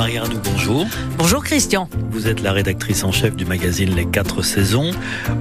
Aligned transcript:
Marie 0.00 0.16
Arnoux, 0.16 0.40
bonjour. 0.42 0.86
Bonjour 1.18 1.44
Christian. 1.44 1.86
Vous 2.10 2.26
êtes 2.26 2.40
la 2.40 2.52
rédactrice 2.52 3.04
en 3.04 3.12
chef 3.12 3.36
du 3.36 3.44
magazine 3.44 3.94
Les 3.94 4.06
Quatre 4.06 4.40
Saisons 4.40 4.92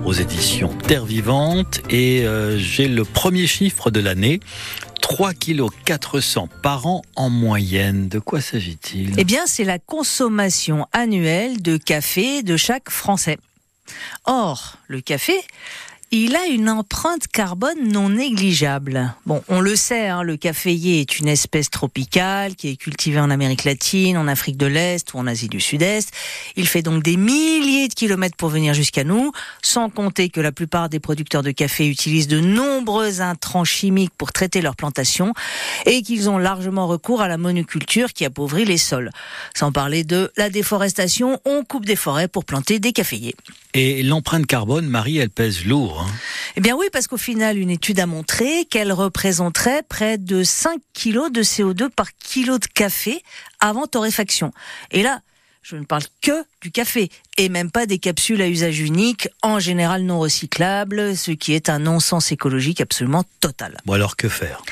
aux 0.04 0.12
éditions 0.12 0.68
Terre 0.86 1.06
Vivante 1.06 1.80
et 1.90 2.28
euh, 2.28 2.58
j'ai 2.58 2.90
le 2.90 3.06
premier 3.06 3.48
chiffre 3.48 3.90
de 3.90 4.02
l'année. 4.02 4.42
3 5.00 5.34
kg 5.34 5.70
400 5.86 6.50
par 6.62 6.88
an 6.88 7.04
en 7.16 7.30
moyenne. 7.30 8.10
De 8.10 8.20
quoi 8.20 8.42
s'agit-il? 8.42 9.14
Eh 9.18 9.24
bien, 9.24 9.44
c'est 9.46 9.64
la 9.64 9.80
consommation 9.80 10.88
annuelle 10.92 11.62
de 11.62 11.78
café 11.78 12.44
de 12.44 12.58
chaque 12.58 12.90
Français. 12.90 13.38
Or, 14.26 14.76
le 14.90 15.00
café, 15.00 15.36
il 16.12 16.36
a 16.36 16.48
une 16.48 16.70
empreinte 16.70 17.28
carbone 17.28 17.92
non 17.92 18.10
négligeable. 18.10 19.14
Bon, 19.28 19.44
on 19.48 19.62
le 19.62 19.76
sait, 19.76 20.08
hein, 20.08 20.24
le 20.24 20.38
caféier 20.38 21.02
est 21.02 21.20
une 21.20 21.28
espèce 21.28 21.70
tropicale 21.70 22.56
qui 22.56 22.70
est 22.70 22.76
cultivée 22.78 23.20
en 23.20 23.30
Amérique 23.30 23.64
latine, 23.64 24.18
en 24.18 24.28
Afrique 24.28 24.58
de 24.58 24.66
l'Est 24.66 25.14
ou 25.14 25.20
en 25.20 25.28
Asie 25.28 25.50
du 25.50 25.60
Sud-Est. 25.60 26.12
Il 26.56 26.68
fait 26.68 26.82
donc 26.82 27.04
des 27.04 27.16
milliers 27.16 27.88
de 27.88 27.94
kilomètres 27.94 28.36
pour 28.38 28.50
venir 28.50 28.74
jusqu'à 28.74 29.04
nous, 29.04 29.32
sans 29.62 29.90
compter 29.90 30.30
que 30.30 30.42
la 30.42 30.52
plupart 30.52 30.90
des 30.90 31.00
producteurs 31.00 31.44
de 31.44 31.52
café 31.52 31.88
utilisent 31.88 32.28
de 32.28 32.40
nombreux 32.40 33.22
intrants 33.22 33.66
chimiques 33.66 34.14
pour 34.18 34.34
traiter 34.34 34.62
leurs 34.62 34.76
plantations 34.76 35.34
et 35.86 36.02
qu'ils 36.02 36.28
ont 36.28 36.40
largement 36.40 36.88
recours 36.88 37.22
à 37.22 37.28
la 37.28 37.38
monoculture 37.38 38.14
qui 38.14 38.26
appauvrit 38.26 38.66
les 38.66 38.80
sols. 38.80 39.12
Sans 39.56 39.72
parler 39.72 40.04
de 40.04 40.32
la 40.38 40.50
déforestation, 40.50 41.40
on 41.46 41.64
coupe 41.64 41.86
des 41.86 41.96
forêts 41.96 42.28
pour 42.28 42.46
planter 42.46 42.80
des 42.80 42.94
caféiers. 42.94 43.36
Et 43.76 44.02
l'empreinte 44.02 44.48
carbone, 44.48 44.88
Marie, 44.88 45.20
elle 45.20 45.30
pèse 45.30 45.66
lourd. 45.66 45.99
Hein. 46.02 46.08
Eh 46.56 46.62
bien 46.62 46.76
oui, 46.76 46.88
parce 46.92 47.08
qu'au 47.08 47.18
final, 47.18 47.58
une 47.58 47.70
étude 47.70 48.00
a 48.00 48.06
montré 48.06 48.66
qu'elle 48.66 48.92
représenterait 48.92 49.84
près 49.88 50.18
de 50.18 50.44
5 50.44 50.80
kilos 50.94 51.32
de 51.32 51.44
CO2 51.44 51.90
par 51.90 52.08
kilo 52.18 52.58
de 52.58 52.66
café 52.66 53.24
avant 53.60 53.88
torréfaction. 53.88 54.52
Et 54.92 55.04
là, 55.04 55.22
je 55.62 55.76
ne 55.76 55.86
parle 55.86 56.04
que 56.22 56.46
du 56.62 56.72
café 56.72 57.10
et 57.38 57.50
même 57.50 57.70
pas 57.70 57.86
des 57.86 58.00
capsules 58.00 58.42
à 58.42 58.48
usage 58.48 58.80
unique, 58.80 59.30
en 59.42 59.60
général 59.60 60.04
non 60.04 60.20
recyclables, 60.20 61.16
ce 61.16 61.32
qui 61.32 61.54
est 61.54 61.70
un 61.70 61.80
non-sens 61.80 62.32
écologique 62.32 62.82
absolument 62.82 63.24
total. 63.40 63.78
Bon 63.86 63.94
alors 63.94 64.16
que 64.16 64.30
faire? 64.30 64.64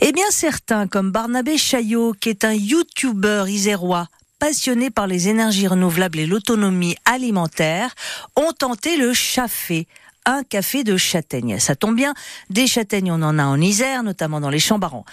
Eh 0.00 0.12
bien 0.12 0.24
certains, 0.30 0.86
comme 0.86 1.10
Barnabé 1.10 1.58
Chaillot, 1.58 2.14
qui 2.18 2.30
est 2.30 2.44
un 2.44 2.54
YouTuber 2.54 3.44
isérois, 3.48 4.08
passionné 4.38 4.90
par 4.90 5.06
les 5.06 5.28
énergies 5.28 5.66
renouvelables 5.66 6.18
et 6.18 6.26
l'autonomie 6.26 6.96
alimentaire, 7.04 7.94
ont 8.36 8.52
tenté 8.52 8.96
le 8.96 9.12
chafé 9.12 9.86
un 10.28 10.44
café 10.44 10.84
de 10.84 10.96
châtaigne. 10.96 11.58
Ça 11.58 11.74
tombe 11.74 11.96
bien, 11.96 12.14
des 12.50 12.66
châtaignes 12.66 13.10
on 13.10 13.22
en 13.22 13.38
a 13.38 13.44
en 13.44 13.60
Isère, 13.60 14.02
notamment 14.02 14.40
dans 14.40 14.50
les 14.50 14.58
Chambarans. 14.58 15.06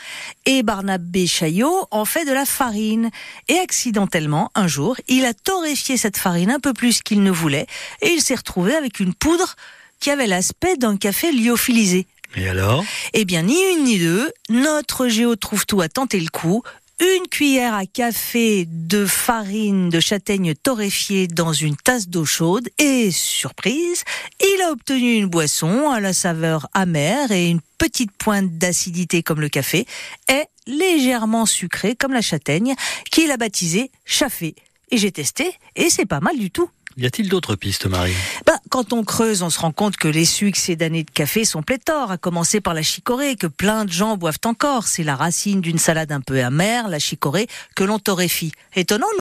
Et 0.46 0.62
Barnabé 0.62 1.26
Chaillot 1.26 1.88
en 1.90 2.06
fait 2.06 2.26
de 2.26 2.34
la 2.34 2.46
farine. 2.46 3.10
Et 3.48 3.58
accidentellement, 3.58 4.52
un 4.56 4.68
jour, 4.68 4.98
il 5.08 5.26
a 5.26 5.34
torréfié 5.34 5.96
cette 5.98 6.18
farine 6.18 6.52
un 6.52 6.60
peu 6.60 6.74
plus 6.74 7.02
qu'il 7.02 7.24
ne 7.24 7.32
voulait, 7.32 7.66
et 8.02 8.10
il 8.10 8.22
s'est 8.22 8.36
retrouvé 8.36 8.76
avec 8.76 9.00
une 9.00 9.14
poudre 9.14 9.56
qui 10.00 10.12
avait 10.12 10.28
l'aspect 10.28 10.76
d'un 10.76 10.98
café 10.98 11.32
lyophilisé. 11.32 12.06
Et 12.36 12.50
alors? 12.50 12.84
Eh 13.14 13.24
bien, 13.24 13.44
ni 13.44 13.58
une 13.74 13.86
ni 13.86 13.98
deux, 13.98 14.32
notre 14.50 15.08
géo 15.08 15.38
trouve 15.38 15.66
tout 15.66 15.80
à 15.80 15.88
tenter 15.88 16.20
le 16.20 16.30
coup 16.30 16.64
une 17.00 17.28
cuillère 17.28 17.74
à 17.74 17.86
café 17.86 18.66
de 18.70 19.06
farine 19.06 19.90
de 19.90 20.00
châtaigne 20.00 20.54
torréfiée 20.56 21.28
dans 21.28 21.52
une 21.52 21.76
tasse 21.76 22.08
d'eau 22.08 22.26
chaude 22.26 22.70
et, 22.78 23.12
surprise, 23.12 24.04
il 24.40 24.62
a 24.62 24.72
obtenu 24.72 25.16
une 25.16 25.28
boisson 25.28 25.90
à 25.90 26.00
la 26.00 26.14
saveur 26.14 26.68
amère 26.74 27.32
et 27.32 27.50
une 27.50 27.60
petite 27.78 28.12
pointe 28.12 28.58
d'acidité 28.58 29.24
comme 29.24 29.42
le 29.42 29.50
café 29.50 29.86
et 30.32 30.44
légèrement 30.68 31.46
sucrée 31.46 31.96
comme 31.96 32.14
la 32.14 32.22
châtaigne 32.22 32.76
qu'il 33.12 33.30
a 33.32 33.38
baptisé 33.38 33.92
chafé. 34.06 34.56
Et 34.92 34.98
j'ai 34.98 35.12
testé 35.12 35.52
et 35.76 35.90
c'est 35.90 36.06
pas 36.06 36.22
mal 36.22 36.38
du 36.38 36.50
tout. 36.50 36.70
Y 36.98 37.06
a-t-il 37.06 37.28
d'autres 37.28 37.56
pistes, 37.56 37.88
Marie? 37.88 38.14
Bah, 38.46 38.54
Quand 38.70 38.94
on 38.94 39.04
creuse, 39.04 39.44
on 39.44 39.50
se 39.50 39.60
rend 39.60 39.74
compte 39.74 39.98
que 39.98 40.08
les 40.08 40.24
succès 40.24 40.78
d'années 40.78 41.04
de 41.04 41.12
café 41.12 41.44
sont 41.44 41.62
pléthores, 41.62 42.10
à 42.10 42.18
commencer 42.18 42.62
par 42.62 42.74
la 42.74 42.84
chicorée, 42.84 43.36
que 43.36 43.48
plein 43.48 43.84
de 43.84 43.92
gens 43.92 44.16
boivent 44.16 44.40
encore. 44.46 44.88
C'est 44.88 45.04
la 45.04 45.18
racine 45.18 45.60
d'une 45.60 45.78
salade 45.78 46.14
un 46.14 46.22
peu 46.22 46.42
amère, 46.42 46.88
la 46.88 47.00
chicorée, 47.00 47.48
que 47.76 47.84
l'on 47.84 48.00
torréfie. 48.00 48.54
Étonnant, 48.78 49.08